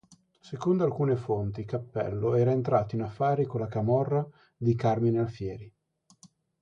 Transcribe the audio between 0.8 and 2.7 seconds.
alcune fonti Cappello era